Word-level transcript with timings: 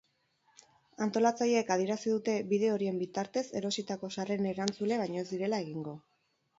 Antolatzaileek 1.05 1.69
adierazi 1.75 2.15
dute 2.15 2.35
bide 2.55 2.73
horien 2.79 2.99
bitartez 3.05 3.47
erositako 3.63 4.13
sarreren 4.19 4.53
erantzule 4.57 5.03
baino 5.07 5.25
ez 5.27 5.31
direla 5.33 5.67
egingo. 5.69 6.01